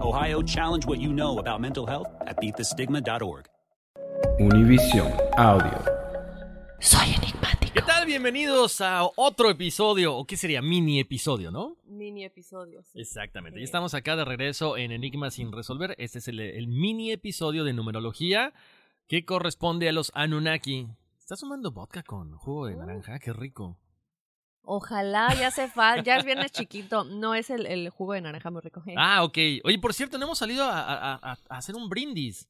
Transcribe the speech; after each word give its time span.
Ohio, 0.00 0.42
challenge 0.42 0.86
what 0.86 0.98
you 1.00 1.12
know 1.12 1.38
about 1.38 1.60
mental 1.60 1.86
health 1.86 2.08
at 2.26 2.36
beatthestigma.org. 2.40 3.46
Univision 4.40 5.12
Audio. 5.38 5.84
Soy 6.80 7.14
enigmático. 7.14 7.72
¿Qué 7.74 7.82
tal? 7.82 8.04
Bienvenidos 8.06 8.80
a 8.80 9.08
otro 9.16 9.50
episodio, 9.50 10.16
o 10.16 10.26
qué 10.26 10.36
sería 10.36 10.60
mini 10.60 11.00
episodio, 11.00 11.50
¿no? 11.50 11.76
Mini 11.86 12.24
episodios. 12.24 12.86
sí. 12.88 13.00
Exactamente. 13.00 13.56
Sí. 13.56 13.60
Ya 13.60 13.64
estamos 13.64 13.94
acá 13.94 14.16
de 14.16 14.24
regreso 14.24 14.76
en 14.76 14.90
Enigma 14.92 15.30
sin 15.30 15.52
resolver. 15.52 15.94
Este 15.98 16.18
es 16.18 16.28
el, 16.28 16.40
el 16.40 16.66
mini 16.66 17.12
episodio 17.12 17.62
de 17.64 17.72
numerología 17.72 18.52
que 19.06 19.24
corresponde 19.24 19.88
a 19.88 19.92
los 19.92 20.10
Anunnaki. 20.14 20.88
¿Estás 21.18 21.40
tomando 21.40 21.70
vodka 21.70 22.02
con 22.02 22.36
jugo 22.36 22.66
de 22.66 22.76
naranja? 22.76 23.18
Qué 23.18 23.32
rico. 23.32 23.78
Ojalá, 24.64 25.34
ya 25.34 25.48
hace 25.48 25.68
falta, 25.68 26.02
ya 26.02 26.16
es 26.16 26.24
viernes 26.24 26.50
chiquito, 26.52 27.04
no 27.04 27.34
es 27.34 27.50
el, 27.50 27.66
el 27.66 27.90
jugo 27.90 28.14
de 28.14 28.22
naranja 28.22 28.50
muy 28.50 28.62
rico. 28.62 28.82
¿eh? 28.86 28.94
Ah, 28.96 29.22
ok. 29.22 29.36
Oye, 29.64 29.78
por 29.78 29.92
cierto, 29.92 30.16
no 30.18 30.24
hemos 30.24 30.38
salido 30.38 30.64
a, 30.64 30.80
a- 30.80 31.14
a- 31.32 31.38
hacer 31.56 31.74
un 31.76 31.88
brindis. 31.88 32.48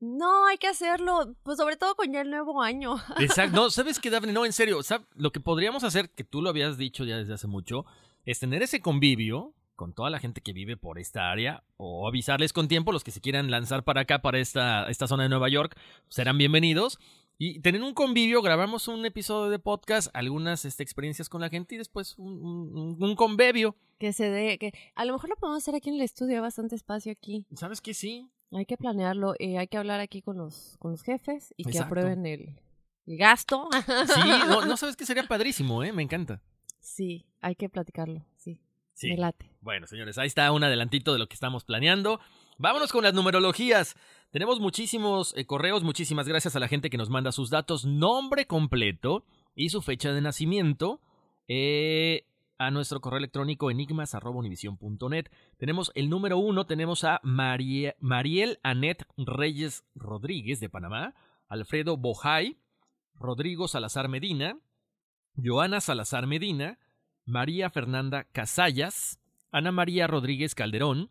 No, 0.00 0.46
hay 0.48 0.58
que 0.58 0.66
hacerlo, 0.66 1.34
pues 1.44 1.56
sobre 1.56 1.76
todo 1.76 1.94
con 1.94 2.12
ya 2.12 2.20
el 2.22 2.30
nuevo 2.30 2.60
año. 2.60 2.96
Exacto. 3.20 3.54
No, 3.56 3.70
¿sabes 3.70 4.00
qué, 4.00 4.10
Daphne? 4.10 4.32
No, 4.32 4.44
en 4.44 4.52
serio. 4.52 4.78
¿sab- 4.80 5.06
Lo 5.14 5.30
que 5.30 5.40
podríamos 5.40 5.84
hacer, 5.84 6.10
que 6.10 6.24
tú 6.24 6.42
lo 6.42 6.50
habías 6.50 6.76
dicho 6.76 7.04
ya 7.04 7.16
desde 7.16 7.34
hace 7.34 7.46
mucho, 7.46 7.86
es 8.24 8.40
tener 8.40 8.62
ese 8.62 8.80
convivio 8.80 9.54
con 9.76 9.92
toda 9.92 10.10
la 10.10 10.18
gente 10.20 10.40
que 10.40 10.52
vive 10.52 10.76
por 10.76 10.98
esta 10.98 11.30
área 11.30 11.62
o 11.76 12.06
avisarles 12.06 12.52
con 12.52 12.68
tiempo, 12.68 12.92
los 12.92 13.02
que 13.02 13.10
se 13.10 13.20
quieran 13.20 13.50
lanzar 13.50 13.82
para 13.82 14.02
acá, 14.02 14.20
para 14.22 14.38
esta, 14.38 14.88
esta 14.88 15.06
zona 15.08 15.24
de 15.24 15.28
Nueva 15.30 15.48
York, 15.48 15.76
serán 16.08 16.38
bienvenidos. 16.38 16.98
Y 17.36 17.60
tener 17.60 17.82
un 17.82 17.94
convivio, 17.94 18.42
grabamos 18.42 18.86
un 18.86 19.04
episodio 19.04 19.50
de 19.50 19.58
podcast, 19.58 20.08
algunas 20.14 20.64
este, 20.64 20.84
experiencias 20.84 21.28
con 21.28 21.40
la 21.40 21.48
gente 21.48 21.74
y 21.74 21.78
después 21.78 22.16
un, 22.16 22.96
un, 23.00 23.16
convivio. 23.16 23.76
Que 23.98 24.12
se 24.12 24.30
dé, 24.30 24.56
que 24.58 24.72
a 24.94 25.04
lo 25.04 25.12
mejor 25.12 25.30
lo 25.30 25.36
podemos 25.36 25.62
hacer 25.62 25.74
aquí 25.74 25.88
en 25.88 25.96
el 25.96 26.02
estudio, 26.02 26.36
hay 26.36 26.40
bastante 26.40 26.76
espacio 26.76 27.10
aquí. 27.10 27.44
¿Sabes 27.56 27.80
qué? 27.80 27.92
Sí. 27.92 28.30
Hay 28.52 28.66
que 28.66 28.76
planearlo, 28.76 29.34
eh, 29.40 29.58
hay 29.58 29.66
que 29.66 29.76
hablar 29.76 29.98
aquí 29.98 30.22
con 30.22 30.36
los, 30.36 30.76
con 30.78 30.92
los 30.92 31.02
jefes 31.02 31.52
y 31.56 31.64
que 31.64 31.78
aprueben 31.78 32.24
el, 32.24 32.56
el 33.06 33.16
gasto. 33.18 33.68
Sí, 34.14 34.28
no, 34.46 34.64
no 34.64 34.76
sabes 34.76 34.94
que 34.94 35.04
sería 35.04 35.24
padrísimo, 35.24 35.82
¿eh? 35.82 35.92
Me 35.92 36.04
encanta. 36.04 36.40
Sí, 36.78 37.26
hay 37.40 37.56
que 37.56 37.68
platicarlo, 37.68 38.24
sí. 38.36 38.60
Sí. 38.92 39.08
Me 39.08 39.16
late. 39.16 39.50
Bueno, 39.60 39.88
señores, 39.88 40.18
ahí 40.18 40.28
está 40.28 40.52
un 40.52 40.62
adelantito 40.62 41.12
de 41.12 41.18
lo 41.18 41.26
que 41.26 41.34
estamos 41.34 41.64
planeando. 41.64 42.20
Vámonos 42.58 42.92
con 42.92 43.04
las 43.04 43.14
numerologías. 43.14 43.96
Tenemos 44.30 44.60
muchísimos 44.60 45.34
eh, 45.36 45.46
correos, 45.46 45.82
muchísimas 45.82 46.28
gracias 46.28 46.56
a 46.56 46.60
la 46.60 46.68
gente 46.68 46.90
que 46.90 46.96
nos 46.98 47.10
manda 47.10 47.32
sus 47.32 47.50
datos, 47.50 47.84
nombre 47.84 48.46
completo 48.46 49.24
y 49.54 49.68
su 49.70 49.82
fecha 49.82 50.12
de 50.12 50.20
nacimiento 50.20 51.00
eh, 51.48 52.26
a 52.58 52.70
nuestro 52.70 53.00
correo 53.00 53.18
electrónico 53.18 53.70
enigmas.univision.net. 53.70 55.26
Tenemos 55.58 55.92
el 55.94 56.08
número 56.08 56.38
uno, 56.38 56.66
tenemos 56.66 57.04
a 57.04 57.20
Marie- 57.22 57.94
Mariel 58.00 58.58
Anet 58.62 59.04
Reyes 59.16 59.84
Rodríguez 59.94 60.60
de 60.60 60.68
Panamá, 60.68 61.14
Alfredo 61.48 61.96
Bojay, 61.96 62.58
Rodrigo 63.14 63.68
Salazar 63.68 64.08
Medina, 64.08 64.58
Joana 65.36 65.80
Salazar 65.80 66.26
Medina, 66.26 66.78
María 67.24 67.70
Fernanda 67.70 68.24
Casallas, 68.32 69.18
Ana 69.50 69.70
María 69.72 70.06
Rodríguez 70.06 70.54
Calderón 70.54 71.10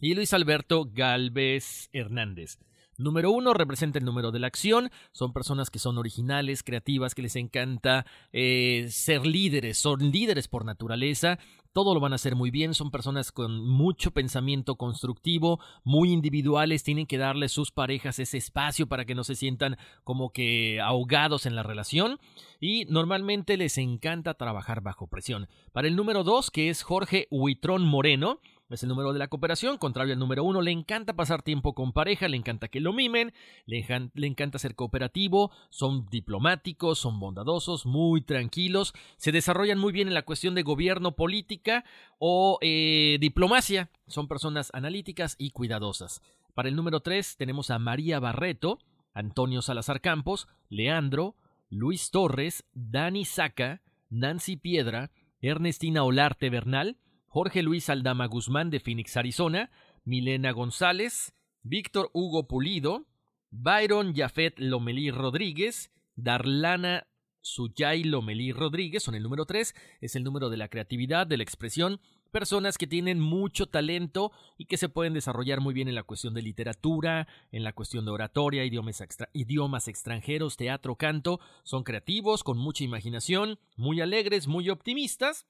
y 0.00 0.14
Luis 0.14 0.32
Alberto 0.32 0.88
Galvez 0.92 1.88
Hernández. 1.92 2.58
Número 2.98 3.30
uno 3.30 3.52
representa 3.52 3.98
el 3.98 4.06
número 4.06 4.32
de 4.32 4.38
la 4.38 4.46
acción. 4.46 4.90
Son 5.12 5.32
personas 5.32 5.68
que 5.68 5.78
son 5.78 5.98
originales, 5.98 6.62
creativas, 6.62 7.14
que 7.14 7.22
les 7.22 7.36
encanta 7.36 8.06
eh, 8.32 8.86
ser 8.90 9.26
líderes. 9.26 9.76
Son 9.76 10.10
líderes 10.10 10.48
por 10.48 10.64
naturaleza. 10.64 11.38
Todo 11.74 11.92
lo 11.92 12.00
van 12.00 12.12
a 12.12 12.14
hacer 12.14 12.36
muy 12.36 12.50
bien. 12.50 12.72
Son 12.72 12.90
personas 12.90 13.32
con 13.32 13.68
mucho 13.68 14.12
pensamiento 14.12 14.76
constructivo, 14.76 15.60
muy 15.84 16.10
individuales. 16.10 16.84
Tienen 16.84 17.06
que 17.06 17.18
darle 17.18 17.46
a 17.46 17.50
sus 17.50 17.70
parejas 17.70 18.18
ese 18.18 18.38
espacio 18.38 18.86
para 18.86 19.04
que 19.04 19.14
no 19.14 19.24
se 19.24 19.34
sientan 19.34 19.76
como 20.02 20.30
que 20.30 20.80
ahogados 20.80 21.44
en 21.44 21.54
la 21.54 21.62
relación. 21.62 22.18
Y 22.60 22.86
normalmente 22.86 23.58
les 23.58 23.76
encanta 23.76 24.32
trabajar 24.32 24.80
bajo 24.80 25.06
presión. 25.06 25.48
Para 25.72 25.86
el 25.86 25.96
número 25.96 26.24
dos, 26.24 26.50
que 26.50 26.70
es 26.70 26.82
Jorge 26.82 27.28
Huitrón 27.30 27.82
Moreno, 27.82 28.40
es 28.74 28.82
el 28.82 28.88
número 28.88 29.12
de 29.12 29.18
la 29.18 29.28
cooperación, 29.28 29.78
contrario 29.78 30.14
al 30.14 30.18
número 30.18 30.42
uno, 30.42 30.60
le 30.60 30.72
encanta 30.72 31.14
pasar 31.14 31.42
tiempo 31.42 31.74
con 31.74 31.92
pareja, 31.92 32.28
le 32.28 32.36
encanta 32.36 32.68
que 32.68 32.80
lo 32.80 32.92
mimen, 32.92 33.32
le, 33.64 33.84
encanta 34.26 34.58
ser 34.58 34.74
cooperativo, 34.74 35.52
son 35.70 36.06
diplomáticos, 36.06 36.98
son 36.98 37.20
bondadosos, 37.20 37.86
muy 37.86 38.22
tranquilos, 38.22 38.92
se 39.18 39.30
desarrollan 39.30 39.78
muy 39.78 39.92
bien 39.92 40.08
en 40.08 40.14
la 40.14 40.24
cuestión 40.24 40.54
de 40.54 40.62
gobierno, 40.62 41.14
política 41.14 41.84
o 42.18 42.58
eh, 42.60 43.18
diplomacia, 43.20 43.90
son 44.08 44.26
personas 44.26 44.70
analíticas 44.74 45.36
y 45.38 45.50
cuidadosas. 45.50 46.20
Para 46.54 46.68
el 46.68 46.74
número 46.76 47.00
tres 47.00 47.36
tenemos 47.36 47.70
a 47.70 47.78
María 47.78 48.18
Barreto, 48.18 48.78
Antonio 49.14 49.62
Salazar 49.62 50.00
Campos, 50.00 50.48
Leandro, 50.68 51.36
Luis 51.70 52.10
Torres, 52.10 52.64
Dani 52.72 53.24
Saca, 53.24 53.82
Nancy 54.10 54.56
Piedra, 54.56 55.10
Ernestina 55.40 56.02
Olarte 56.02 56.50
Bernal, 56.50 56.98
Jorge 57.36 57.62
Luis 57.62 57.90
Aldama 57.90 58.24
Guzmán 58.28 58.70
de 58.70 58.80
Phoenix, 58.80 59.14
Arizona, 59.14 59.70
Milena 60.06 60.52
González, 60.52 61.34
Víctor 61.62 62.08
Hugo 62.14 62.48
Pulido, 62.48 63.04
Byron 63.50 64.14
Jafet 64.14 64.58
Lomelí 64.58 65.10
Rodríguez, 65.10 65.92
Darlana 66.14 67.06
Suyay 67.42 68.04
Lomelí 68.04 68.52
Rodríguez, 68.52 69.02
son 69.02 69.16
el 69.16 69.22
número 69.22 69.44
3, 69.44 69.74
es 70.00 70.16
el 70.16 70.24
número 70.24 70.48
de 70.48 70.56
la 70.56 70.68
creatividad, 70.68 71.26
de 71.26 71.36
la 71.36 71.42
expresión, 71.42 72.00
personas 72.32 72.78
que 72.78 72.86
tienen 72.86 73.20
mucho 73.20 73.66
talento 73.66 74.32
y 74.56 74.64
que 74.64 74.78
se 74.78 74.88
pueden 74.88 75.12
desarrollar 75.12 75.60
muy 75.60 75.74
bien 75.74 75.88
en 75.88 75.94
la 75.94 76.04
cuestión 76.04 76.32
de 76.32 76.40
literatura, 76.40 77.28
en 77.52 77.64
la 77.64 77.74
cuestión 77.74 78.06
de 78.06 78.12
oratoria, 78.12 78.64
idiomas, 78.64 79.02
extra- 79.02 79.28
idiomas 79.34 79.88
extranjeros, 79.88 80.56
teatro, 80.56 80.96
canto, 80.96 81.38
son 81.64 81.84
creativos, 81.84 82.42
con 82.42 82.56
mucha 82.56 82.82
imaginación, 82.82 83.58
muy 83.76 84.00
alegres, 84.00 84.46
muy 84.46 84.70
optimistas 84.70 85.46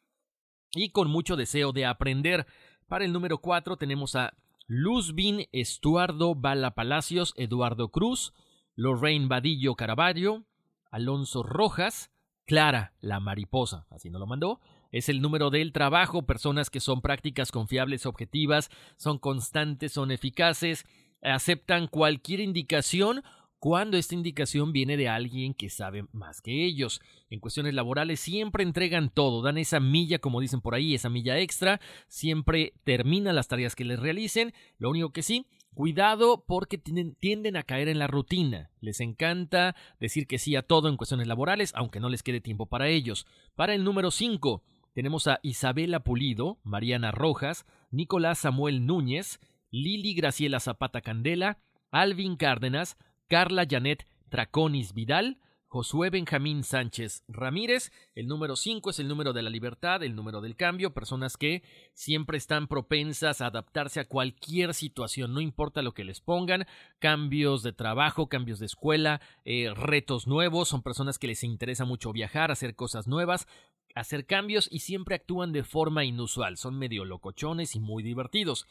y 0.77 0.91
con 0.91 1.09
mucho 1.09 1.37
deseo 1.37 1.73
de 1.73 1.87
aprender. 1.87 2.47
Para 2.87 3.05
el 3.05 3.13
número 3.13 3.39
4 3.39 3.77
tenemos 3.77 4.15
a 4.15 4.35
Luzbin 4.67 5.47
Estuardo 5.53 6.35
Bala 6.35 6.75
Palacios, 6.75 7.35
Eduardo 7.37 7.91
Cruz, 7.91 8.33
Lorraine 8.75 9.29
Vadillo 9.29 9.75
Caraballo, 9.75 10.45
Alonso 10.91 11.43
Rojas, 11.43 12.11
Clara 12.47 12.95
la 13.01 13.19
mariposa, 13.19 13.87
así 13.91 14.09
no 14.09 14.19
lo 14.19 14.27
mandó, 14.27 14.61
es 14.93 15.09
el 15.09 15.21
número 15.21 15.51
del 15.51 15.73
trabajo, 15.73 16.27
personas 16.27 16.71
que 16.71 16.81
son 16.81 17.01
prácticas, 17.01 17.51
confiables, 17.51 18.07
objetivas, 18.07 18.71
son 18.97 19.19
constantes, 19.19 19.93
son 19.93 20.11
eficaces, 20.11 20.87
aceptan 21.23 21.89
cualquier 21.89 22.41
indicación 22.41 23.23
cuando 23.59 23.97
esta 23.97 24.15
indicación 24.15 24.73
viene 24.73 24.97
de 24.97 25.09
alguien 25.09 25.55
que 25.55 25.71
sabe 25.71 26.07
más 26.13 26.41
que 26.41 26.65
ellos. 26.65 27.01
En 27.31 27.41
cuestiones 27.41 27.75
laborales 27.75 28.21
siempre 28.21 28.63
entregan 28.63 29.11
todo, 29.11 29.43
dan 29.43 29.59
esa 29.59 29.81
milla, 29.81 30.19
como 30.19 30.41
dicen 30.41 30.61
por 30.61 30.75
ahí, 30.75 30.95
esa 30.95 31.11
milla 31.11 31.39
extra, 31.39 31.81
siempre 32.09 32.75
terminan 32.85 33.35
las 33.35 33.49
tareas 33.49 33.75
que 33.75 33.85
les 33.85 33.99
realicen, 33.99 34.53
lo 34.79 34.91
único 34.91 35.13
que 35.13 35.23
sí, 35.23 35.47
Cuidado 35.77 36.43
porque 36.47 36.79
tienden 36.79 37.55
a 37.59 37.63
caer 37.63 37.89
en 37.89 37.99
la 37.99 38.07
rutina. 38.07 38.71
Les 38.81 39.01
encanta 39.01 39.77
decir 40.01 40.27
que 40.27 40.39
sí 40.39 40.57
a 40.57 40.63
todo 40.63 40.89
en 40.89 40.97
cuestiones 40.97 41.27
laborales, 41.27 41.73
aunque 41.75 42.01
no 42.01 42.09
les 42.09 42.23
quede 42.23 42.41
tiempo 42.41 42.65
para 42.65 42.89
ellos. 42.89 43.27
Para 43.57 43.75
el 43.75 43.85
número 43.85 44.11
5, 44.11 44.63
tenemos 44.95 45.27
a 45.27 45.39
Isabela 45.43 46.01
Pulido, 46.01 46.59
Mariana 46.65 47.11
Rojas, 47.11 47.67
Nicolás 47.91 48.39
Samuel 48.39 48.87
Núñez, 48.87 49.39
Lili 49.71 50.15
Graciela 50.15 50.61
Zapata 50.61 51.03
Candela, 51.03 51.59
Alvin 51.91 52.37
Cárdenas, 52.37 52.97
Carla 53.29 53.67
Janet 53.69 54.07
Traconis 54.29 54.95
Vidal, 54.95 55.39
Josué 55.67 56.11
Benjamín 56.11 56.63
Sánchez 56.63 57.25
Ramírez. 57.27 57.91
El 58.15 58.29
número 58.29 58.55
5 58.55 58.91
es 58.91 59.01
el 59.01 59.09
número 59.09 59.33
de 59.33 59.43
la 59.43 59.51
libertad, 59.51 60.03
el 60.05 60.15
número 60.15 60.41
del 60.41 60.55
cambio, 60.57 60.95
personas 60.95 61.37
que 61.37 61.63
siempre 61.93 62.39
están 62.39 62.69
propensas 62.69 63.41
a 63.41 63.47
adaptarse 63.47 64.01
a 64.01 64.09
cualquier 64.09 64.75
situación, 64.75 65.35
no 65.35 65.41
importa 65.41 65.83
lo 65.83 65.93
que 65.93 66.05
les 66.05 66.21
pongan, 66.21 66.67
cambios 67.01 67.63
de 67.63 67.73
trabajo, 67.73 68.29
cambios 68.29 68.61
de 68.61 68.67
escuela, 68.67 69.21
eh, 69.45 69.73
retos 69.75 70.27
nuevos, 70.29 70.69
son 70.69 70.83
personas 70.83 71.19
que 71.19 71.27
les 71.27 71.43
interesa 71.43 71.85
mucho 71.85 72.13
viajar, 72.13 72.53
hacer 72.53 72.77
cosas 72.77 73.09
nuevas, 73.09 73.49
hacer 73.97 74.25
cambios 74.27 74.69
y 74.71 74.81
siempre 74.81 75.17
actúan 75.17 75.53
de 75.53 75.65
forma 75.65 76.05
inusual, 76.05 76.57
son 76.57 76.79
medio 76.79 77.05
locochones 77.05 77.75
y 77.75 77.81
muy 77.81 78.05
divertidos. 78.05 78.69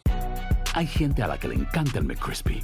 Hay 0.74 0.88
gente 0.88 1.24
a 1.24 1.28
la 1.28 1.40
que 1.40 1.50
le 1.50 1.56
encanta 1.56 2.00
el 2.00 2.06
McCrispy 2.06 2.64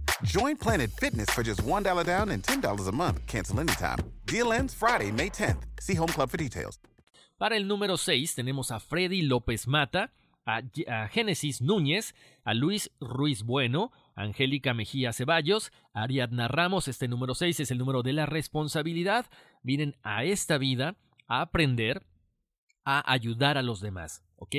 Join 0.23 0.55
Planet 0.55 0.91
Fitness 0.91 1.29
for 1.31 1.43
just 1.43 1.63
$1 1.63 2.05
down 2.05 2.29
and 2.29 2.43
$10 2.43 2.87
a 2.87 2.91
month. 2.91 3.25
Cancel 3.25 3.59
anytime. 3.59 3.97
Deal 4.25 4.53
ends 4.53 4.73
Friday, 4.73 5.11
May 5.11 5.29
10th. 5.29 5.63
See 5.79 5.95
Home 5.95 6.07
Club 6.07 6.29
for 6.29 6.37
details. 6.37 6.79
Para 7.37 7.57
el 7.57 7.67
número 7.67 7.97
6 7.97 8.35
tenemos 8.35 8.69
a 8.69 8.79
Freddy 8.79 9.23
López 9.23 9.67
Mata, 9.67 10.13
a, 10.45 10.61
a 10.87 11.07
Génesis 11.07 11.61
Núñez, 11.61 12.13
a 12.43 12.53
Luis 12.53 12.91
Ruiz 12.99 13.41
Bueno, 13.41 13.91
Angélica 14.15 14.75
Mejía 14.75 15.11
Ceballos, 15.11 15.71
Ariadna 15.93 16.47
Ramos. 16.47 16.87
Este 16.87 17.07
número 17.07 17.33
6 17.33 17.61
es 17.61 17.71
el 17.71 17.79
número 17.79 18.03
de 18.03 18.13
la 18.13 18.27
responsabilidad. 18.27 19.25
Vienen 19.63 19.95
a 20.03 20.23
esta 20.23 20.59
vida 20.59 20.97
a 21.27 21.41
aprender 21.41 22.05
a 22.85 23.11
ayudar 23.11 23.57
a 23.57 23.63
los 23.63 23.81
demás, 23.81 24.23
¿ok? 24.35 24.55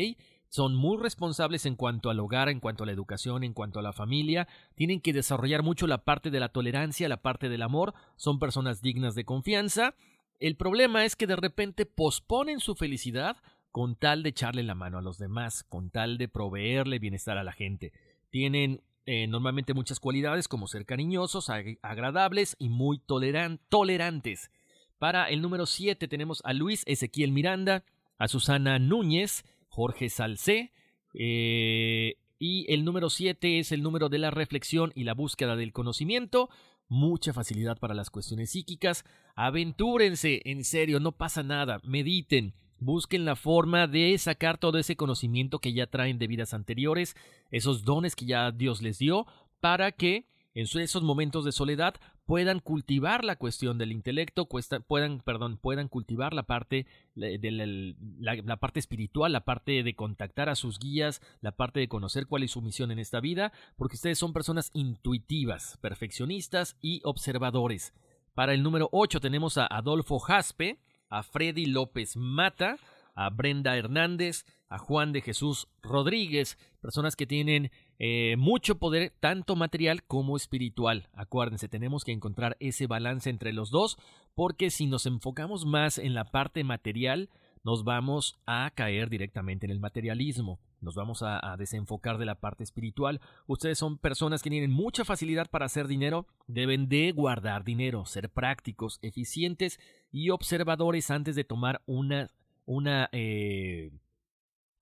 Son 0.52 0.74
muy 0.74 0.98
responsables 0.98 1.64
en 1.64 1.76
cuanto 1.76 2.10
al 2.10 2.20
hogar, 2.20 2.50
en 2.50 2.60
cuanto 2.60 2.82
a 2.82 2.86
la 2.86 2.92
educación, 2.92 3.42
en 3.42 3.54
cuanto 3.54 3.78
a 3.78 3.82
la 3.82 3.94
familia, 3.94 4.46
tienen 4.74 5.00
que 5.00 5.14
desarrollar 5.14 5.62
mucho 5.62 5.86
la 5.86 6.04
parte 6.04 6.30
de 6.30 6.40
la 6.40 6.50
tolerancia, 6.50 7.08
la 7.08 7.22
parte 7.22 7.48
del 7.48 7.62
amor, 7.62 7.94
son 8.16 8.38
personas 8.38 8.82
dignas 8.82 9.14
de 9.14 9.24
confianza. 9.24 9.94
El 10.40 10.56
problema 10.56 11.06
es 11.06 11.16
que 11.16 11.26
de 11.26 11.36
repente 11.36 11.86
posponen 11.86 12.60
su 12.60 12.74
felicidad 12.74 13.38
con 13.70 13.96
tal 13.96 14.22
de 14.22 14.28
echarle 14.28 14.62
la 14.62 14.74
mano 14.74 14.98
a 14.98 15.02
los 15.02 15.16
demás, 15.16 15.64
con 15.64 15.88
tal 15.88 16.18
de 16.18 16.28
proveerle 16.28 16.98
bienestar 16.98 17.38
a 17.38 17.44
la 17.44 17.52
gente. 17.52 17.94
Tienen 18.28 18.82
eh, 19.06 19.26
normalmente 19.28 19.72
muchas 19.72 20.00
cualidades 20.00 20.48
como 20.48 20.68
ser 20.68 20.84
cariñosos, 20.84 21.48
ag 21.48 21.78
agradables 21.80 22.56
y 22.58 22.68
muy 22.68 22.98
toleran 22.98 23.58
tolerantes. 23.70 24.50
Para 24.98 25.30
el 25.30 25.40
número 25.40 25.64
7 25.64 26.08
tenemos 26.08 26.42
a 26.44 26.52
Luis 26.52 26.82
Ezequiel 26.84 27.32
Miranda, 27.32 27.84
a 28.18 28.28
Susana 28.28 28.78
Núñez, 28.78 29.46
Jorge 29.72 30.10
Salcé. 30.10 30.70
Eh, 31.14 32.16
y 32.38 32.70
el 32.72 32.84
número 32.84 33.08
7 33.08 33.58
es 33.58 33.72
el 33.72 33.82
número 33.82 34.10
de 34.10 34.18
la 34.18 34.30
reflexión 34.30 34.92
y 34.94 35.04
la 35.04 35.14
búsqueda 35.14 35.56
del 35.56 35.72
conocimiento. 35.72 36.50
Mucha 36.88 37.32
facilidad 37.32 37.78
para 37.78 37.94
las 37.94 38.10
cuestiones 38.10 38.50
psíquicas. 38.50 39.04
Aventúrense, 39.34 40.42
en 40.44 40.62
serio, 40.64 41.00
no 41.00 41.12
pasa 41.12 41.42
nada. 41.42 41.80
Mediten. 41.84 42.52
Busquen 42.80 43.24
la 43.24 43.34
forma 43.34 43.86
de 43.86 44.18
sacar 44.18 44.58
todo 44.58 44.76
ese 44.78 44.96
conocimiento 44.96 45.58
que 45.58 45.72
ya 45.72 45.86
traen 45.86 46.18
de 46.18 46.26
vidas 46.26 46.52
anteriores, 46.52 47.16
esos 47.50 47.84
dones 47.84 48.14
que 48.14 48.26
ya 48.26 48.50
Dios 48.50 48.82
les 48.82 48.98
dio, 48.98 49.26
para 49.60 49.92
que 49.92 50.26
en 50.54 50.66
esos 50.80 51.02
momentos 51.02 51.46
de 51.46 51.52
soledad 51.52 51.94
puedan 52.26 52.60
cultivar 52.60 53.24
la 53.24 53.36
cuestión 53.36 53.78
del 53.78 53.92
intelecto, 53.92 54.48
puedan, 54.86 55.20
perdón, 55.20 55.58
puedan 55.58 55.88
cultivar 55.88 56.34
la 56.34 56.44
parte 56.44 56.86
de 57.14 57.96
la, 58.20 58.56
parte 58.56 58.80
espiritual, 58.80 59.32
la 59.32 59.44
parte 59.44 59.82
de 59.82 59.94
contactar 59.94 60.48
a 60.48 60.54
sus 60.54 60.78
guías, 60.78 61.20
la 61.40 61.52
parte 61.52 61.80
de 61.80 61.88
conocer 61.88 62.26
cuál 62.26 62.42
es 62.42 62.52
su 62.52 62.62
misión 62.62 62.90
en 62.90 62.98
esta 62.98 63.20
vida, 63.20 63.52
porque 63.76 63.96
ustedes 63.96 64.18
son 64.18 64.32
personas 64.32 64.70
intuitivas, 64.72 65.78
perfeccionistas 65.80 66.76
y 66.80 67.00
observadores. 67.04 67.92
Para 68.34 68.54
el 68.54 68.62
número 68.62 68.88
8 68.92 69.20
tenemos 69.20 69.58
a 69.58 69.66
Adolfo 69.66 70.18
Jaspe, 70.18 70.78
a 71.08 71.22
Freddy 71.22 71.66
López 71.66 72.16
Mata, 72.16 72.76
a 73.14 73.28
Brenda 73.30 73.76
Hernández, 73.76 74.46
a 74.72 74.78
Juan 74.78 75.12
de 75.12 75.20
Jesús 75.20 75.68
Rodríguez, 75.82 76.56
personas 76.80 77.14
que 77.14 77.26
tienen 77.26 77.70
eh, 77.98 78.36
mucho 78.38 78.78
poder, 78.78 79.12
tanto 79.20 79.54
material 79.54 80.02
como 80.02 80.34
espiritual. 80.34 81.10
Acuérdense, 81.12 81.68
tenemos 81.68 82.04
que 82.04 82.12
encontrar 82.12 82.56
ese 82.58 82.86
balance 82.86 83.28
entre 83.28 83.52
los 83.52 83.70
dos, 83.70 83.98
porque 84.34 84.70
si 84.70 84.86
nos 84.86 85.04
enfocamos 85.04 85.66
más 85.66 85.98
en 85.98 86.14
la 86.14 86.24
parte 86.24 86.64
material, 86.64 87.28
nos 87.64 87.84
vamos 87.84 88.40
a 88.46 88.70
caer 88.74 89.10
directamente 89.10 89.66
en 89.66 89.72
el 89.72 89.78
materialismo, 89.78 90.58
nos 90.80 90.94
vamos 90.94 91.22
a, 91.22 91.54
desenfocar 91.58 92.16
de 92.16 92.24
la 92.24 92.36
parte 92.36 92.64
espiritual. 92.64 93.20
Ustedes 93.46 93.78
son 93.78 93.98
personas 93.98 94.42
que 94.42 94.50
tienen 94.50 94.70
mucha 94.70 95.04
facilidad 95.04 95.50
para 95.50 95.66
hacer 95.66 95.86
dinero, 95.86 96.26
deben 96.46 96.88
de 96.88 97.12
guardar 97.12 97.62
dinero, 97.62 98.06
ser 98.06 98.30
prácticos, 98.30 98.98
eficientes 99.02 99.78
y 100.10 100.30
observadores 100.30 101.10
antes 101.10 101.36
de 101.36 101.44
tomar 101.44 101.82
una, 101.84 102.30
una, 102.64 103.10
eh, 103.12 103.92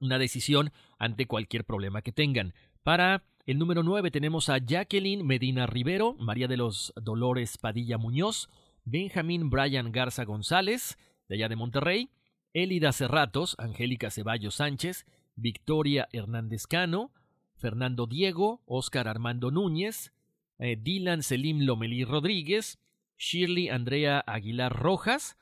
una 0.01 0.19
decisión 0.19 0.73
ante 0.99 1.27
cualquier 1.27 1.65
problema 1.65 2.03
que 2.03 2.13
tengan. 2.13 2.55
Para 2.83 3.25
el 3.47 3.59
número 3.59 3.83
9 3.83 4.11
tenemos 4.11 4.49
a 4.49 4.59
Jacqueline 4.59 5.25
Medina 5.25 5.67
Rivero, 5.67 6.15
María 6.15 6.49
de 6.49 6.57
los 6.57 6.93
Dolores 7.01 7.59
Padilla 7.59 7.99
Muñoz, 7.99 8.49
Benjamín 8.85 9.51
Brian 9.51 9.93
Garza 9.93 10.25
González, 10.25 10.99
de 11.29 11.37
allá 11.37 11.49
de 11.49 11.57
Monterrey, 11.57 12.11
Elida 12.53 12.93
Cerratos, 12.93 13.55
Angélica 13.59 14.11
Ceballos 14.11 14.57
Sánchez, 14.57 15.07
Victoria 15.37 16.09
Hernández 16.13 16.67
Cano, 16.67 17.13
Fernando 17.57 18.07
Diego, 18.07 18.63
Óscar 18.67 19.07
Armando 19.07 19.51
Núñez, 19.51 20.13
eh, 20.59 20.77
Dylan 20.81 21.23
Selim 21.23 21.61
Lomelí 21.61 22.05
Rodríguez, 22.05 22.79
Shirley 23.19 23.69
Andrea 23.69 24.25
Aguilar 24.27 24.73
Rojas, 24.73 25.37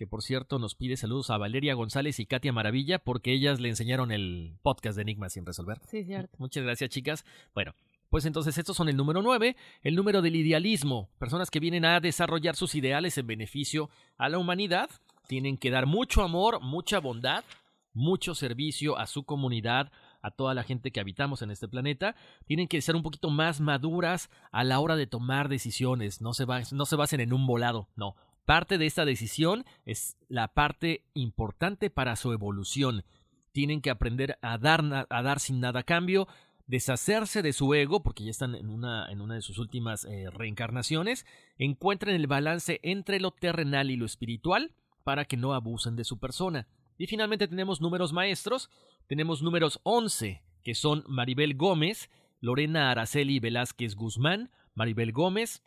que 0.00 0.06
por 0.06 0.22
cierto 0.22 0.58
nos 0.58 0.74
pide 0.74 0.96
saludos 0.96 1.28
a 1.28 1.36
Valeria 1.36 1.74
González 1.74 2.20
y 2.20 2.24
Katia 2.24 2.54
Maravilla 2.54 3.00
porque 3.00 3.34
ellas 3.34 3.60
le 3.60 3.68
enseñaron 3.68 4.12
el 4.12 4.56
podcast 4.62 4.96
de 4.96 5.02
Enigma 5.02 5.28
sin 5.28 5.44
resolver. 5.44 5.78
Sí, 5.90 6.04
cierto. 6.04 6.38
Muchas 6.38 6.64
gracias, 6.64 6.88
chicas. 6.88 7.26
Bueno, 7.52 7.74
pues 8.08 8.24
entonces 8.24 8.56
estos 8.56 8.78
son 8.78 8.88
el 8.88 8.96
número 8.96 9.20
9, 9.20 9.56
el 9.82 9.94
número 9.94 10.22
del 10.22 10.36
idealismo, 10.36 11.10
personas 11.18 11.50
que 11.50 11.60
vienen 11.60 11.84
a 11.84 12.00
desarrollar 12.00 12.56
sus 12.56 12.74
ideales 12.74 13.18
en 13.18 13.26
beneficio 13.26 13.90
a 14.16 14.30
la 14.30 14.38
humanidad, 14.38 14.88
tienen 15.26 15.58
que 15.58 15.68
dar 15.68 15.84
mucho 15.84 16.22
amor, 16.22 16.62
mucha 16.62 16.98
bondad, 16.98 17.44
mucho 17.92 18.34
servicio 18.34 18.96
a 18.96 19.06
su 19.06 19.24
comunidad, 19.24 19.92
a 20.22 20.30
toda 20.30 20.54
la 20.54 20.62
gente 20.62 20.92
que 20.92 21.00
habitamos 21.00 21.42
en 21.42 21.50
este 21.50 21.68
planeta, 21.68 22.16
tienen 22.46 22.68
que 22.68 22.80
ser 22.80 22.96
un 22.96 23.02
poquito 23.02 23.28
más 23.28 23.60
maduras 23.60 24.30
a 24.50 24.64
la 24.64 24.80
hora 24.80 24.96
de 24.96 25.06
tomar 25.06 25.50
decisiones, 25.50 26.22
no 26.22 26.32
se, 26.32 26.46
no 26.72 26.86
se 26.86 26.96
basen 26.96 27.20
en 27.20 27.34
un 27.34 27.46
volado, 27.46 27.90
no. 27.96 28.16
Parte 28.50 28.78
de 28.78 28.86
esta 28.86 29.04
decisión 29.04 29.64
es 29.86 30.16
la 30.28 30.48
parte 30.48 31.04
importante 31.14 31.88
para 31.88 32.16
su 32.16 32.32
evolución. 32.32 33.04
Tienen 33.52 33.80
que 33.80 33.90
aprender 33.90 34.40
a 34.42 34.58
dar, 34.58 35.06
a 35.08 35.22
dar 35.22 35.38
sin 35.38 35.60
nada 35.60 35.78
a 35.78 35.82
cambio, 35.84 36.26
deshacerse 36.66 37.42
de 37.42 37.52
su 37.52 37.72
ego, 37.74 38.02
porque 38.02 38.24
ya 38.24 38.32
están 38.32 38.56
en 38.56 38.68
una, 38.68 39.08
en 39.08 39.20
una 39.20 39.36
de 39.36 39.42
sus 39.42 39.58
últimas 39.58 40.04
eh, 40.04 40.30
reencarnaciones, 40.30 41.26
encuentren 41.58 42.16
el 42.16 42.26
balance 42.26 42.80
entre 42.82 43.20
lo 43.20 43.30
terrenal 43.30 43.88
y 43.88 43.96
lo 43.96 44.04
espiritual 44.04 44.72
para 45.04 45.26
que 45.26 45.36
no 45.36 45.54
abusen 45.54 45.94
de 45.94 46.02
su 46.02 46.18
persona. 46.18 46.66
Y 46.98 47.06
finalmente 47.06 47.46
tenemos 47.46 47.80
números 47.80 48.12
maestros, 48.12 48.68
tenemos 49.06 49.42
números 49.42 49.78
11, 49.84 50.42
que 50.64 50.74
son 50.74 51.04
Maribel 51.06 51.54
Gómez, 51.54 52.10
Lorena 52.40 52.90
Araceli 52.90 53.38
Velázquez 53.38 53.94
Guzmán, 53.94 54.50
Maribel 54.74 55.12
Gómez, 55.12 55.62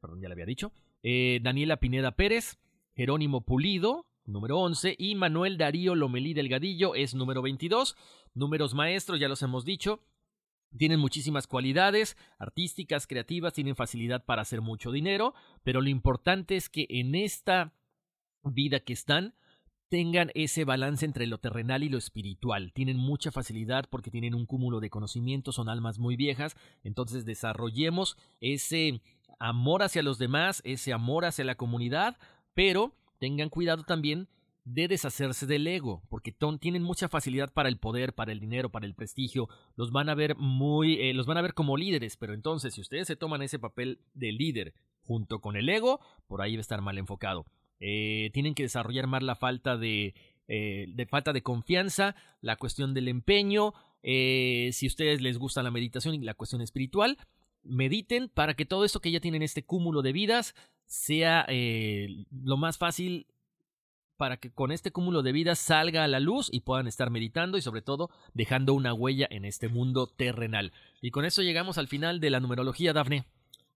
perdón, 0.00 0.22
ya 0.22 0.28
le 0.28 0.32
había 0.32 0.46
dicho, 0.46 0.72
eh, 1.02 1.40
Daniela 1.42 1.78
Pineda 1.78 2.12
Pérez, 2.12 2.58
Jerónimo 2.94 3.42
Pulido, 3.42 4.06
número 4.24 4.58
11, 4.58 4.94
y 4.98 5.14
Manuel 5.14 5.58
Darío 5.58 5.94
Lomelí 5.94 6.34
Delgadillo 6.34 6.94
es 6.94 7.14
número 7.14 7.42
22. 7.42 7.96
Números 8.34 8.74
maestros, 8.74 9.18
ya 9.20 9.28
los 9.28 9.42
hemos 9.42 9.64
dicho, 9.64 10.02
tienen 10.76 11.00
muchísimas 11.00 11.46
cualidades 11.46 12.16
artísticas, 12.38 13.06
creativas, 13.06 13.54
tienen 13.54 13.76
facilidad 13.76 14.24
para 14.24 14.42
hacer 14.42 14.60
mucho 14.60 14.92
dinero, 14.92 15.34
pero 15.62 15.80
lo 15.80 15.88
importante 15.88 16.56
es 16.56 16.68
que 16.68 16.86
en 16.90 17.14
esta 17.14 17.72
vida 18.42 18.80
que 18.80 18.92
están, 18.92 19.34
tengan 19.88 20.30
ese 20.34 20.64
balance 20.64 21.04
entre 21.06 21.26
lo 21.26 21.38
terrenal 21.38 21.82
y 21.82 21.88
lo 21.88 21.96
espiritual. 21.96 22.72
Tienen 22.74 22.98
mucha 22.98 23.30
facilidad 23.30 23.86
porque 23.88 24.10
tienen 24.10 24.34
un 24.34 24.44
cúmulo 24.44 24.80
de 24.80 24.90
conocimientos, 24.90 25.54
son 25.54 25.68
almas 25.70 25.98
muy 25.98 26.16
viejas, 26.16 26.56
entonces 26.82 27.24
desarrollemos 27.24 28.18
ese 28.40 29.00
amor 29.38 29.82
hacia 29.82 30.02
los 30.02 30.18
demás, 30.18 30.60
ese 30.64 30.92
amor 30.92 31.24
hacia 31.24 31.44
la 31.44 31.56
comunidad, 31.56 32.16
pero 32.54 32.92
tengan 33.18 33.48
cuidado 33.48 33.84
también 33.84 34.28
de 34.64 34.86
deshacerse 34.86 35.46
del 35.46 35.66
ego, 35.66 36.02
porque 36.10 36.34
tienen 36.60 36.82
mucha 36.82 37.08
facilidad 37.08 37.52
para 37.52 37.68
el 37.68 37.78
poder, 37.78 38.12
para 38.12 38.32
el 38.32 38.40
dinero, 38.40 38.70
para 38.70 38.86
el 38.86 38.94
prestigio, 38.94 39.48
los 39.76 39.92
van 39.92 40.10
a 40.10 40.14
ver 40.14 40.36
muy, 40.36 41.00
eh, 41.00 41.14
los 41.14 41.26
van 41.26 41.38
a 41.38 41.42
ver 41.42 41.54
como 41.54 41.76
líderes, 41.76 42.16
pero 42.16 42.34
entonces 42.34 42.74
si 42.74 42.80
ustedes 42.82 43.06
se 43.06 43.16
toman 43.16 43.40
ese 43.40 43.58
papel 43.58 44.00
de 44.12 44.32
líder 44.32 44.74
junto 45.02 45.40
con 45.40 45.56
el 45.56 45.68
ego, 45.68 46.00
por 46.26 46.42
ahí 46.42 46.56
va 46.56 46.60
a 46.60 46.60
estar 46.60 46.82
mal 46.82 46.98
enfocado. 46.98 47.46
Eh, 47.80 48.30
tienen 48.34 48.54
que 48.54 48.64
desarrollar 48.64 49.06
más 49.06 49.22
la 49.22 49.36
falta 49.36 49.78
de, 49.78 50.14
eh, 50.48 50.86
de 50.88 51.06
falta 51.06 51.32
de 51.32 51.42
confianza, 51.42 52.14
la 52.42 52.56
cuestión 52.56 52.92
del 52.92 53.08
empeño, 53.08 53.72
si 54.02 54.86
ustedes 54.86 55.20
les 55.20 55.38
gusta 55.38 55.62
la 55.62 55.70
meditación 55.70 56.14
y 56.14 56.18
la 56.18 56.34
cuestión 56.34 56.60
espiritual, 56.62 57.18
mediten 57.68 58.28
para 58.28 58.54
que 58.54 58.64
todo 58.64 58.84
esto 58.84 59.00
que 59.00 59.10
ya 59.10 59.20
tienen 59.20 59.42
este 59.42 59.64
cúmulo 59.64 60.02
de 60.02 60.12
vidas 60.12 60.54
sea 60.86 61.46
lo 61.48 62.56
más 62.56 62.78
fácil 62.78 63.26
para 64.18 64.36
que 64.36 64.50
con 64.50 64.72
este 64.72 64.90
cúmulo 64.90 65.22
de 65.22 65.32
vidas 65.32 65.58
salga 65.58 66.04
a 66.04 66.08
la 66.08 66.20
luz 66.20 66.48
y 66.52 66.60
puedan 66.60 66.88
estar 66.88 67.08
meditando 67.08 67.56
y 67.56 67.62
sobre 67.62 67.80
todo 67.80 68.10
dejando 68.34 68.74
una 68.74 68.92
huella 68.92 69.26
en 69.30 69.46
este 69.46 69.68
mundo 69.68 70.06
terrenal. 70.08 70.72
Y 71.00 71.12
con 71.12 71.24
eso 71.24 71.40
llegamos 71.40 71.78
al 71.78 71.88
final 71.88 72.20
de 72.20 72.30
la 72.30 72.40
numerología, 72.40 72.92
Dafne. 72.92 73.24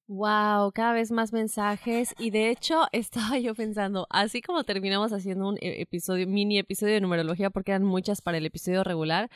Wow, 0.09 0.73
cada 0.73 0.93
vez 0.93 1.13
más 1.13 1.33
mensajes 1.33 2.15
y 2.19 2.31
de 2.31 2.51
hecho 2.51 2.87
estaba 2.93 3.39
yo 3.39 3.55
pensando, 3.55 4.07
así 4.11 4.43
como 4.43 4.65
terminamos 4.65 5.13
haciendo 5.13 5.49
un 5.49 5.57
e-, 5.61 5.81
episodio, 5.81 6.27
mini 6.27 6.59
episodio 6.59 6.95
de 6.95 7.01
numerología 7.01 7.51
porque 7.51 7.71
eran 7.71 7.85
muchas 7.85 8.21
para 8.21 8.37
el 8.37 8.45
episodio 8.45 8.83
regular, 8.83 9.31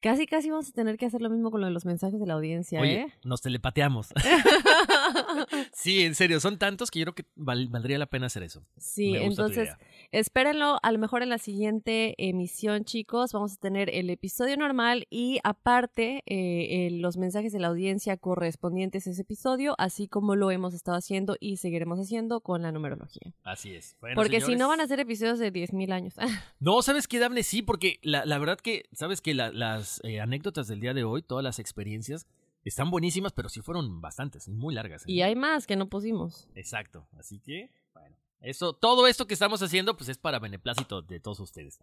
Casi, 0.00 0.26
casi 0.26 0.50
vamos 0.50 0.68
a 0.68 0.72
tener 0.72 0.98
que 0.98 1.06
hacer 1.06 1.22
lo 1.22 1.30
mismo 1.30 1.50
con 1.50 1.60
lo 1.60 1.66
de 1.66 1.72
los 1.72 1.84
mensajes 1.84 2.20
de 2.20 2.26
la 2.26 2.34
audiencia, 2.34 2.80
Oye, 2.80 3.00
¿eh? 3.00 3.06
Nos 3.24 3.40
telepateamos. 3.40 4.08
sí, 5.72 6.02
en 6.02 6.14
serio, 6.14 6.40
son 6.40 6.58
tantos 6.58 6.90
que 6.90 7.00
yo 7.00 7.04
creo 7.06 7.14
que 7.14 7.24
valdría 7.34 7.98
la 7.98 8.06
pena 8.06 8.26
hacer 8.26 8.42
eso. 8.42 8.64
Sí, 8.76 9.14
entonces 9.16 9.70
espérenlo. 10.12 10.78
A 10.82 10.92
lo 10.92 10.98
mejor 10.98 11.22
en 11.22 11.28
la 11.28 11.38
siguiente 11.38 12.14
emisión, 12.18 12.84
chicos, 12.84 13.32
vamos 13.32 13.54
a 13.54 13.56
tener 13.56 13.90
el 13.94 14.10
episodio 14.10 14.56
normal 14.56 15.06
y 15.10 15.38
aparte 15.44 16.22
eh, 16.26 16.88
los 16.92 17.16
mensajes 17.16 17.52
de 17.52 17.60
la 17.60 17.68
audiencia 17.68 18.16
correspondientes 18.16 19.06
a 19.06 19.10
ese 19.10 19.22
episodio, 19.22 19.74
así 19.78 20.08
como 20.08 20.36
lo 20.36 20.50
hemos 20.50 20.74
estado 20.74 20.96
haciendo 20.96 21.36
y 21.40 21.56
seguiremos 21.56 21.98
haciendo 21.98 22.40
con 22.40 22.62
la 22.62 22.72
numerología. 22.72 23.32
Así 23.44 23.74
es. 23.74 23.96
porque 24.14 24.40
si 24.40 24.56
no 24.56 24.68
van 24.68 24.80
a 24.80 24.86
ser 24.86 25.00
episodios 25.00 25.38
de 25.38 25.52
10.000 25.52 25.92
años. 25.92 26.14
no, 26.60 26.82
¿sabes 26.82 27.08
qué, 27.08 27.18
Dable? 27.18 27.42
Sí, 27.42 27.62
porque 27.62 27.98
la, 28.02 28.24
la 28.24 28.38
verdad 28.38 28.58
que, 28.58 28.84
¿sabes 28.92 29.20
que 29.20 29.34
las 29.34 30.00
eh, 30.04 30.20
anécdotas 30.20 30.68
del 30.68 30.80
día 30.80 30.94
de 30.94 31.04
hoy, 31.04 31.22
todas 31.22 31.44
las 31.44 31.58
experiencias, 31.58 32.26
están 32.68 32.90
buenísimas, 32.90 33.32
pero 33.32 33.48
sí 33.48 33.60
fueron 33.60 34.00
bastantes 34.00 34.48
muy 34.48 34.74
largas. 34.74 35.02
¿eh? 35.02 35.12
Y 35.12 35.22
hay 35.22 35.36
más 35.36 35.66
que 35.66 35.76
no 35.76 35.88
pusimos. 35.88 36.48
Exacto. 36.54 37.06
Así 37.18 37.40
que, 37.40 37.70
bueno. 37.94 38.16
Eso, 38.40 38.74
todo 38.74 39.06
esto 39.06 39.26
que 39.26 39.34
estamos 39.34 39.62
haciendo, 39.62 39.96
pues 39.96 40.08
es 40.08 40.18
para 40.18 40.38
beneplácito 40.38 41.02
de 41.02 41.20
todos 41.20 41.40
ustedes. 41.40 41.78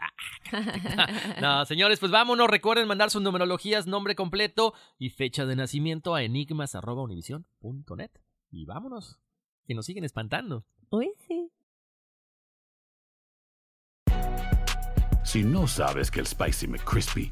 no, 1.42 1.66
señores, 1.66 2.00
pues 2.00 2.12
vámonos. 2.12 2.50
Recuerden 2.50 2.88
mandar 2.88 3.10
sus 3.10 3.22
numerologías, 3.22 3.88
nombre 3.88 4.16
completo 4.16 4.74
y 4.98 5.10
fecha 5.10 5.46
de 5.46 5.56
nacimiento 5.56 6.16
a 6.16 6.24
enigmas.univision.net. 6.24 8.12
Y 8.52 8.66
vámonos. 8.66 9.20
Que 9.66 9.74
nos 9.74 9.86
siguen 9.86 10.04
espantando. 10.04 10.66
Uy, 10.90 11.14
sí. 11.28 11.50
Si 15.24 15.44
no 15.44 15.68
sabes 15.68 16.12
que 16.12 16.20
el 16.20 16.28
Spicy 16.28 16.68
McCrispy 16.68 17.32